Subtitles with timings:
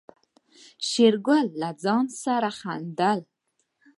[0.87, 3.19] شېرګل له ځان سره خندل.